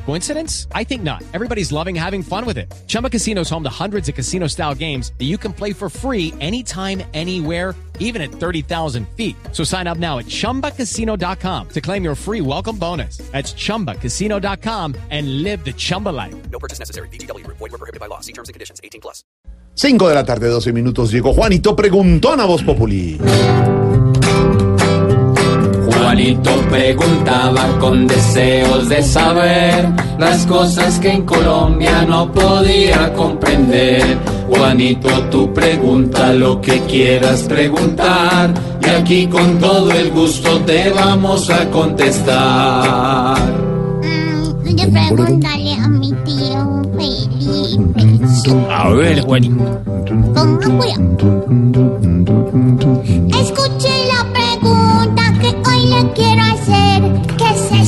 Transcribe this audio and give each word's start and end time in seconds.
Coincidence? 0.00 0.66
I 0.74 0.82
think 0.84 1.02
not. 1.02 1.22
Everybody's 1.32 1.70
loving 1.70 1.94
having 1.94 2.22
fun 2.22 2.44
with 2.44 2.58
it. 2.58 2.72
Chumba 2.88 3.08
Casino 3.08 3.42
is 3.42 3.50
home 3.50 3.62
to 3.62 3.70
hundreds 3.70 4.08
of 4.08 4.14
casino 4.16 4.48
style 4.48 4.74
games 4.74 5.12
that 5.18 5.26
you 5.26 5.38
can 5.38 5.52
play 5.52 5.72
for 5.72 5.88
free 5.88 6.34
anytime, 6.40 7.02
anywhere, 7.14 7.76
even 8.00 8.20
at 8.20 8.32
30,000 8.32 9.06
feet. 9.16 9.36
So 9.52 9.62
sign 9.62 9.86
up 9.86 9.98
now 9.98 10.18
at 10.18 10.26
chumbacasino.com 10.26 11.68
to 11.68 11.80
claim 11.80 12.02
your 12.02 12.16
free 12.16 12.40
welcome 12.40 12.76
bonus. 12.76 13.18
That's 13.30 13.52
chumbacasino.com 13.54 14.96
and 15.10 15.42
live 15.44 15.64
the 15.64 15.72
Chumba 15.72 16.08
life. 16.08 16.34
No 16.50 16.58
purchase 16.58 16.80
necessary. 16.80 17.08
BGW. 17.10 17.46
Void 17.46 17.60
were 17.60 17.78
prohibited 17.78 18.00
by 18.00 18.06
law. 18.06 18.20
See 18.20 18.32
terms 18.32 18.48
and 18.48 18.54
conditions. 18.54 18.80
18 18.82 19.00
plus. 19.00 19.22
5 19.76 20.08
de 20.08 20.14
la 20.14 20.24
tarde, 20.24 20.48
12 20.48 20.72
minutos. 20.72 21.12
Llegó 21.12 21.32
Juanito 21.32 21.76
Preguntón 21.76 22.40
a 22.40 22.46
Voz 22.46 22.62
Populi. 22.62 23.18
Juanito 26.30 26.68
preguntaba 26.70 27.66
con 27.80 28.06
deseos 28.06 28.88
de 28.88 29.02
saber 29.02 29.88
las 30.16 30.46
cosas 30.46 31.00
que 31.00 31.10
en 31.10 31.26
Colombia 31.26 32.02
no 32.08 32.30
podía 32.30 33.12
comprender. 33.14 34.16
Juanito, 34.48 35.08
tú 35.28 35.52
pregunta 35.52 36.32
lo 36.32 36.60
que 36.60 36.78
quieras 36.82 37.42
preguntar 37.42 38.54
y 38.80 38.90
aquí 38.90 39.26
con 39.26 39.58
todo 39.58 39.90
el 39.90 40.12
gusto 40.12 40.60
te 40.60 40.90
vamos 40.90 41.50
a 41.50 41.68
contestar. 41.68 43.36
Mm, 44.00 44.62
Voy 44.62 44.80
a 44.82 45.08
preguntarle 45.08 45.74
a 45.74 45.88
mi 45.88 46.12
tío 46.12 46.82
Felipe. 46.96 48.62
A 48.70 48.88
ver, 48.90 49.20
Juanito. 49.22 49.64
Ponga 50.32 50.68
cuidado. 50.78 51.42
Escuche 53.40 53.99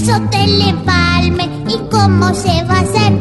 ¿Qué 0.02 0.10
es 0.10 0.16
eso 0.16 0.28
del 0.32 0.62
empalme 0.62 1.48
y 1.68 1.78
cómo 1.88 2.34
se 2.34 2.64
va 2.64 2.74
a 2.74 2.80
hacer? 2.80 3.12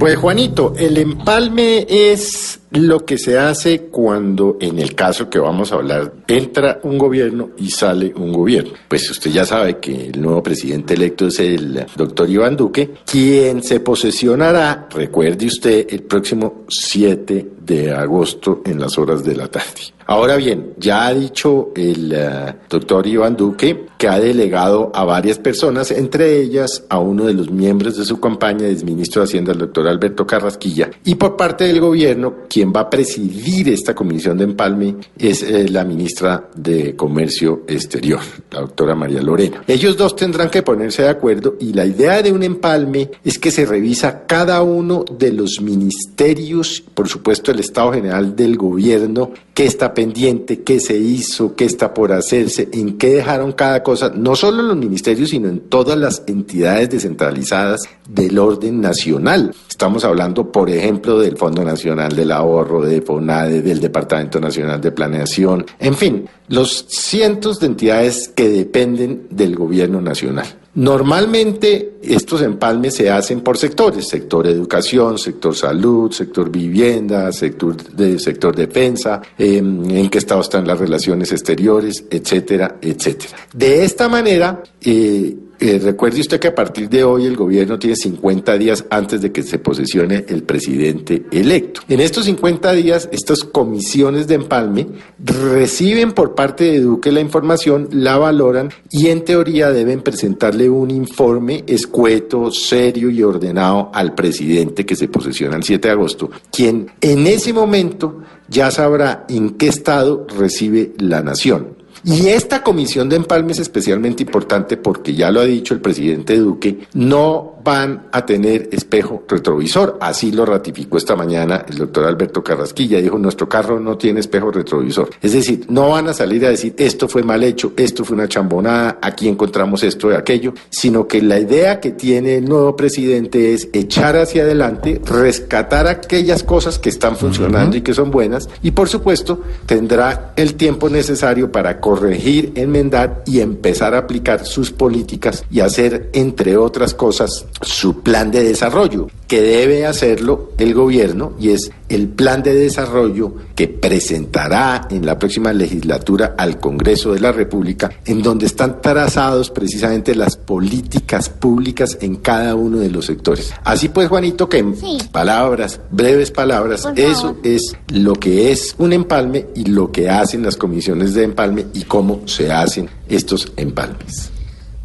Pues 0.00 0.16
Juanito, 0.16 0.72
el 0.76 0.96
empalme 0.96 1.86
es 1.88 2.58
lo 2.72 3.04
que 3.04 3.16
se 3.16 3.38
hace 3.38 3.82
cuando, 3.82 4.56
en 4.60 4.80
el 4.80 4.96
caso 4.96 5.30
que 5.30 5.38
vamos 5.38 5.70
a 5.70 5.76
hablar, 5.76 6.12
entra 6.26 6.80
un 6.82 6.98
gobierno 6.98 7.50
y 7.58 7.70
sale 7.70 8.12
un 8.16 8.32
gobierno. 8.32 8.72
Pues 8.88 9.08
usted 9.10 9.30
ya 9.30 9.44
sabe 9.44 9.78
que 9.78 10.08
el 10.08 10.20
nuevo 10.20 10.42
presidente 10.42 10.94
electo 10.94 11.28
es 11.28 11.38
el 11.38 11.86
doctor 11.94 12.28
Iván 12.28 12.56
Duque, 12.56 12.90
quien 13.04 13.62
se 13.62 13.78
posesionará, 13.78 14.88
recuerde 14.90 15.46
usted, 15.46 15.86
el 15.90 16.02
próximo 16.02 16.64
7 16.68 17.59
de 17.60 17.92
agosto 17.92 18.62
en 18.64 18.80
las 18.80 18.98
horas 18.98 19.24
de 19.24 19.36
la 19.36 19.48
tarde. 19.48 19.92
Ahora 20.10 20.34
bien, 20.34 20.74
ya 20.76 21.06
ha 21.06 21.14
dicho 21.14 21.68
el 21.76 22.12
eh, 22.12 22.54
doctor 22.68 23.06
Iván 23.06 23.36
Duque 23.36 23.86
que 23.96 24.08
ha 24.08 24.18
delegado 24.18 24.90
a 24.92 25.04
varias 25.04 25.38
personas, 25.38 25.92
entre 25.92 26.40
ellas 26.40 26.84
a 26.88 26.98
uno 26.98 27.26
de 27.26 27.34
los 27.34 27.50
miembros 27.50 27.96
de 27.96 28.04
su 28.04 28.18
campaña, 28.18 28.66
el 28.66 28.84
ministro 28.84 29.22
de 29.22 29.28
Hacienda, 29.28 29.52
el 29.52 29.58
doctor 29.58 29.86
Alberto 29.86 30.26
Carrasquilla, 30.26 30.90
y 31.04 31.14
por 31.14 31.36
parte 31.36 31.64
del 31.64 31.80
gobierno, 31.80 32.38
quien 32.48 32.72
va 32.72 32.80
a 32.80 32.90
presidir 32.90 33.68
esta 33.68 33.94
comisión 33.94 34.38
de 34.38 34.44
empalme 34.44 34.96
es 35.16 35.44
eh, 35.44 35.68
la 35.68 35.84
ministra 35.84 36.48
de 36.56 36.96
Comercio 36.96 37.62
Exterior, 37.68 38.20
la 38.50 38.62
doctora 38.62 38.96
María 38.96 39.22
Lorena. 39.22 39.62
Ellos 39.68 39.96
dos 39.96 40.16
tendrán 40.16 40.50
que 40.50 40.62
ponerse 40.62 41.02
de 41.02 41.10
acuerdo 41.10 41.54
y 41.60 41.72
la 41.72 41.86
idea 41.86 42.20
de 42.20 42.32
un 42.32 42.42
empalme 42.42 43.10
es 43.22 43.38
que 43.38 43.52
se 43.52 43.64
revisa 43.64 44.26
cada 44.26 44.62
uno 44.62 45.04
de 45.18 45.32
los 45.32 45.60
ministerios, 45.60 46.82
por 46.94 47.06
supuesto 47.06 47.49
el 47.50 47.60
Estado 47.60 47.92
General 47.92 48.34
del 48.34 48.56
Gobierno, 48.56 49.30
qué 49.54 49.64
está 49.66 49.92
pendiente, 49.92 50.62
qué 50.62 50.80
se 50.80 50.96
hizo, 50.96 51.54
qué 51.54 51.64
está 51.64 51.92
por 51.92 52.12
hacerse, 52.12 52.68
en 52.72 52.98
qué 52.98 53.08
dejaron 53.08 53.52
cada 53.52 53.82
cosa, 53.82 54.10
no 54.14 54.36
solo 54.36 54.60
en 54.60 54.68
los 54.68 54.76
ministerios, 54.76 55.30
sino 55.30 55.48
en 55.48 55.60
todas 55.60 55.98
las 55.98 56.22
entidades 56.26 56.90
descentralizadas 56.90 57.82
del 58.08 58.38
orden 58.38 58.80
nacional. 58.80 59.54
Estamos 59.68 60.04
hablando, 60.04 60.50
por 60.50 60.70
ejemplo, 60.70 61.18
del 61.18 61.36
Fondo 61.36 61.64
Nacional 61.64 62.14
del 62.14 62.32
Ahorro, 62.32 62.82
de 62.82 63.02
FONADE, 63.02 63.62
del 63.62 63.80
Departamento 63.80 64.40
Nacional 64.40 64.80
de 64.80 64.92
Planeación, 64.92 65.66
en 65.78 65.94
fin, 65.94 66.28
los 66.48 66.86
cientos 66.88 67.60
de 67.60 67.66
entidades 67.66 68.28
que 68.28 68.48
dependen 68.48 69.26
del 69.30 69.56
gobierno 69.56 70.00
nacional. 70.00 70.59
Normalmente 70.74 71.94
estos 72.02 72.42
empalmes 72.42 72.94
se 72.94 73.10
hacen 73.10 73.40
por 73.40 73.58
sectores, 73.58 74.06
sector 74.06 74.46
educación, 74.46 75.18
sector 75.18 75.54
salud, 75.54 76.12
sector 76.12 76.48
vivienda, 76.48 77.32
sector, 77.32 77.76
de, 77.76 78.18
sector 78.20 78.54
defensa, 78.54 79.20
eh, 79.36 79.56
en 79.56 80.08
qué 80.08 80.18
estado 80.18 80.40
están 80.40 80.66
las 80.66 80.78
relaciones 80.78 81.32
exteriores, 81.32 82.04
etcétera, 82.08 82.76
etcétera. 82.80 83.36
De 83.52 83.84
esta 83.84 84.08
manera, 84.08 84.62
eh, 84.80 85.36
eh, 85.60 85.78
recuerde 85.78 86.20
usted 86.20 86.40
que 86.40 86.48
a 86.48 86.54
partir 86.54 86.88
de 86.88 87.04
hoy 87.04 87.26
el 87.26 87.36
gobierno 87.36 87.78
tiene 87.78 87.94
50 87.94 88.56
días 88.56 88.84
antes 88.90 89.20
de 89.20 89.30
que 89.30 89.42
se 89.42 89.58
posesione 89.58 90.24
el 90.28 90.42
presidente 90.42 91.24
electo. 91.30 91.82
En 91.88 92.00
estos 92.00 92.24
50 92.24 92.72
días, 92.72 93.08
estas 93.12 93.44
comisiones 93.44 94.26
de 94.26 94.36
empalme 94.36 94.86
reciben 95.22 96.12
por 96.12 96.34
parte 96.34 96.64
de 96.64 96.80
Duque 96.80 97.12
la 97.12 97.20
información, 97.20 97.88
la 97.92 98.16
valoran 98.16 98.70
y 98.90 99.08
en 99.08 99.24
teoría 99.24 99.70
deben 99.70 100.00
presentarle 100.00 100.70
un 100.70 100.90
informe 100.90 101.64
escueto, 101.66 102.50
serio 102.50 103.10
y 103.10 103.22
ordenado 103.22 103.90
al 103.92 104.14
presidente 104.14 104.86
que 104.86 104.96
se 104.96 105.08
posesiona 105.08 105.56
el 105.56 105.62
7 105.62 105.88
de 105.88 105.92
agosto, 105.92 106.30
quien 106.50 106.90
en 107.00 107.26
ese 107.26 107.52
momento 107.52 108.22
ya 108.48 108.70
sabrá 108.70 109.26
en 109.28 109.50
qué 109.50 109.68
estado 109.68 110.26
recibe 110.38 110.92
la 110.98 111.22
nación. 111.22 111.79
Y 112.04 112.28
esta 112.28 112.62
comisión 112.62 113.08
de 113.08 113.16
empalme 113.16 113.52
es 113.52 113.58
especialmente 113.58 114.22
importante 114.22 114.76
porque 114.76 115.14
ya 115.14 115.30
lo 115.30 115.40
ha 115.40 115.44
dicho 115.44 115.74
el 115.74 115.80
presidente 115.80 116.36
Duque, 116.38 116.86
no 116.94 117.59
van 117.62 118.06
a 118.12 118.24
tener 118.26 118.68
espejo 118.72 119.24
retrovisor. 119.28 119.98
Así 120.00 120.32
lo 120.32 120.46
ratificó 120.46 120.96
esta 120.96 121.16
mañana 121.16 121.64
el 121.68 121.78
doctor 121.78 122.06
Alberto 122.06 122.42
Carrasquilla. 122.42 123.00
Dijo, 123.00 123.18
nuestro 123.18 123.48
carro 123.48 123.80
no 123.80 123.96
tiene 123.96 124.20
espejo 124.20 124.50
retrovisor. 124.50 125.10
Es 125.20 125.32
decir, 125.32 125.66
no 125.68 125.90
van 125.90 126.08
a 126.08 126.14
salir 126.14 126.44
a 126.46 126.50
decir, 126.50 126.74
esto 126.78 127.08
fue 127.08 127.22
mal 127.22 127.42
hecho, 127.42 127.72
esto 127.76 128.04
fue 128.04 128.16
una 128.16 128.28
chambonada, 128.28 128.98
aquí 129.02 129.28
encontramos 129.28 129.82
esto 129.82 130.10
y 130.10 130.14
aquello, 130.14 130.54
sino 130.70 131.06
que 131.06 131.22
la 131.22 131.38
idea 131.38 131.80
que 131.80 131.92
tiene 131.92 132.36
el 132.36 132.44
nuevo 132.44 132.76
presidente 132.76 133.54
es 133.54 133.68
echar 133.72 134.16
hacia 134.16 134.42
adelante, 134.42 135.00
rescatar 135.04 135.86
aquellas 135.86 136.42
cosas 136.42 136.78
que 136.78 136.88
están 136.88 137.16
funcionando 137.16 137.76
y 137.76 137.82
que 137.82 137.94
son 137.94 138.10
buenas, 138.10 138.48
y 138.62 138.70
por 138.72 138.88
supuesto 138.88 139.42
tendrá 139.66 140.32
el 140.36 140.54
tiempo 140.54 140.88
necesario 140.88 141.52
para 141.52 141.80
corregir, 141.80 142.52
enmendar 142.54 143.22
y 143.26 143.40
empezar 143.40 143.94
a 143.94 143.98
aplicar 143.98 144.46
sus 144.46 144.70
políticas 144.70 145.44
y 145.50 145.60
hacer, 145.60 146.10
entre 146.12 146.56
otras 146.56 146.94
cosas, 146.94 147.46
su 147.62 148.00
plan 148.02 148.30
de 148.30 148.42
desarrollo, 148.42 149.08
que 149.26 149.42
debe 149.42 149.86
hacerlo 149.86 150.52
el 150.58 150.72
gobierno 150.74 151.34
y 151.38 151.50
es 151.50 151.70
el 151.88 152.08
plan 152.08 152.42
de 152.42 152.54
desarrollo 152.54 153.34
que 153.54 153.68
presentará 153.68 154.88
en 154.90 155.04
la 155.04 155.18
próxima 155.18 155.52
legislatura 155.52 156.34
al 156.38 156.58
Congreso 156.58 157.12
de 157.12 157.20
la 157.20 157.30
República, 157.32 157.90
en 158.06 158.22
donde 158.22 158.46
están 158.46 158.80
trazados 158.80 159.50
precisamente 159.50 160.14
las 160.14 160.36
políticas 160.36 161.28
públicas 161.28 161.98
en 162.00 162.16
cada 162.16 162.54
uno 162.54 162.78
de 162.78 162.90
los 162.90 163.06
sectores. 163.06 163.52
Así 163.62 163.88
pues, 163.90 164.08
Juanito, 164.08 164.48
que 164.48 164.58
en 164.58 164.76
Sí. 164.76 164.98
palabras, 165.12 165.80
breves 165.90 166.30
palabras, 166.30 166.88
eso 166.96 167.36
es 167.44 167.76
lo 167.92 168.14
que 168.14 168.50
es 168.52 168.74
un 168.78 168.92
empalme 168.92 169.46
y 169.54 169.66
lo 169.66 169.92
que 169.92 170.08
hacen 170.08 170.42
las 170.42 170.56
comisiones 170.56 171.14
de 171.14 171.24
empalme 171.24 171.66
y 171.74 171.82
cómo 171.82 172.22
se 172.26 172.50
hacen 172.50 172.88
estos 173.08 173.52
empalmes. 173.56 174.30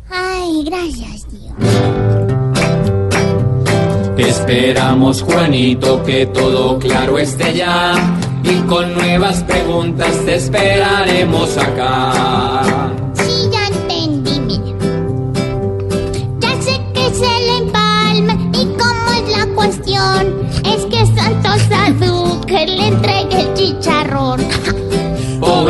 Ay, 0.10 0.64
gracias, 0.66 1.26
tío. 1.28 2.25
Esperamos, 4.18 5.22
Juanito, 5.22 6.04
que 6.04 6.26
todo 6.28 6.80
claro 6.80 7.18
esté 7.18 7.54
ya. 7.54 7.94
Y 8.44 8.60
con 8.68 8.94
nuevas 8.94 9.44
preguntas 9.44 10.24
te 10.26 10.36
esperaremos 10.36 11.58
acá. 11.58 12.85